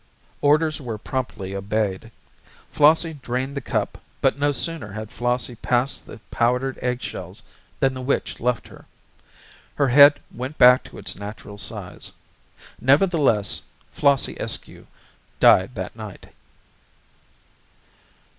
Orders 0.41 0.81
were 0.81 0.97
promptly 0.97 1.53
obeyed. 1.55 2.09
Flossie 2.71 3.13
drained 3.21 3.55
the 3.55 3.61
cup 3.61 3.99
but 4.19 4.39
no 4.39 4.51
sooner 4.51 4.93
had 4.93 5.11
Flossie 5.11 5.57
passed 5.57 6.07
the 6.07 6.19
powdered 6.31 6.79
egg 6.81 7.03
shells 7.03 7.43
than 7.79 7.93
the 7.93 8.01
witch 8.01 8.39
left 8.39 8.67
her. 8.69 8.85
Her 9.75 9.89
head 9.89 10.19
went 10.33 10.57
back 10.57 10.83
to 10.85 10.97
its 10.97 11.15
natural 11.15 11.59
size. 11.59 12.11
Nevertheless 12.79 13.61
Flossie 13.91 14.37
Eskew 14.41 14.87
died 15.39 15.75
that 15.75 15.95
night. 15.95 16.33